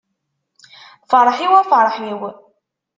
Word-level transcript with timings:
Ferḥ-iw 1.09 1.53
a 1.59 1.61
ferḥ-iw. 1.71 2.21